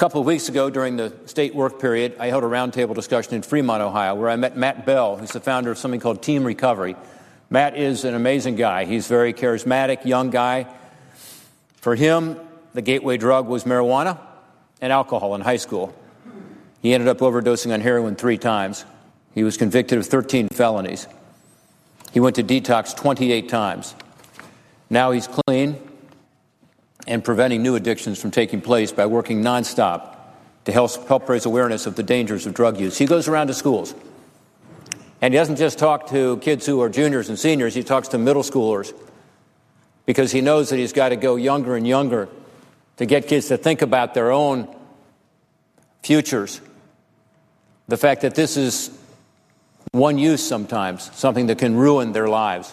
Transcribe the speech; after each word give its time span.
couple 0.00 0.18
of 0.18 0.26
weeks 0.26 0.48
ago, 0.48 0.70
during 0.70 0.96
the 0.96 1.12
state 1.26 1.54
work 1.54 1.78
period, 1.78 2.16
I 2.18 2.28
held 2.28 2.42
a 2.42 2.46
roundtable 2.46 2.94
discussion 2.94 3.34
in 3.34 3.42
Fremont, 3.42 3.82
Ohio, 3.82 4.14
where 4.14 4.30
I 4.30 4.36
met 4.36 4.56
Matt 4.56 4.86
Bell, 4.86 5.18
who's 5.18 5.32
the 5.32 5.40
founder 5.40 5.70
of 5.70 5.76
something 5.76 6.00
called 6.00 6.22
Team 6.22 6.42
Recovery. 6.42 6.96
Matt 7.50 7.76
is 7.76 8.06
an 8.06 8.14
amazing 8.14 8.56
guy. 8.56 8.86
He's 8.86 9.06
very 9.06 9.34
charismatic, 9.34 10.06
young 10.06 10.30
guy. 10.30 10.66
For 11.82 11.94
him, 11.96 12.40
the 12.72 12.80
gateway 12.80 13.18
drug 13.18 13.46
was 13.46 13.64
marijuana 13.64 14.18
and 14.80 14.90
alcohol 14.90 15.34
in 15.34 15.42
high 15.42 15.58
school. 15.58 15.94
He 16.80 16.94
ended 16.94 17.06
up 17.06 17.18
overdosing 17.18 17.70
on 17.70 17.82
heroin 17.82 18.16
three 18.16 18.38
times. 18.38 18.86
He 19.34 19.44
was 19.44 19.58
convicted 19.58 19.98
of 19.98 20.06
13 20.06 20.48
felonies. 20.48 21.08
He 22.12 22.20
went 22.20 22.36
to 22.36 22.42
detox 22.42 22.96
28 22.96 23.50
times. 23.50 23.94
Now 24.88 25.10
he's 25.10 25.28
clean 25.28 25.89
and 27.10 27.24
preventing 27.24 27.60
new 27.62 27.74
addictions 27.74 28.20
from 28.20 28.30
taking 28.30 28.60
place 28.60 28.92
by 28.92 29.04
working 29.04 29.42
nonstop 29.42 30.16
to 30.64 30.72
help, 30.72 31.08
help 31.08 31.28
raise 31.28 31.44
awareness 31.44 31.86
of 31.86 31.96
the 31.96 32.04
dangers 32.04 32.46
of 32.46 32.54
drug 32.54 32.78
use. 32.78 32.96
He 32.96 33.04
goes 33.04 33.26
around 33.26 33.48
to 33.48 33.54
schools. 33.54 33.94
And 35.20 35.34
he 35.34 35.38
doesn't 35.38 35.56
just 35.56 35.78
talk 35.78 36.08
to 36.10 36.38
kids 36.38 36.64
who 36.64 36.80
are 36.80 36.88
juniors 36.88 37.28
and 37.28 37.36
seniors, 37.36 37.74
he 37.74 37.82
talks 37.82 38.08
to 38.08 38.18
middle 38.18 38.44
schoolers 38.44 38.94
because 40.06 40.30
he 40.30 40.40
knows 40.40 40.70
that 40.70 40.76
he's 40.76 40.92
got 40.92 41.10
to 41.10 41.16
go 41.16 41.34
younger 41.34 41.76
and 41.76 41.86
younger 41.86 42.28
to 42.96 43.06
get 43.06 43.26
kids 43.26 43.48
to 43.48 43.56
think 43.56 43.82
about 43.82 44.14
their 44.14 44.30
own 44.30 44.72
futures. 46.04 46.60
The 47.88 47.96
fact 47.96 48.22
that 48.22 48.36
this 48.36 48.56
is 48.56 48.96
one 49.90 50.16
use 50.16 50.46
sometimes, 50.46 51.10
something 51.16 51.48
that 51.48 51.58
can 51.58 51.76
ruin 51.76 52.12
their 52.12 52.28
lives. 52.28 52.72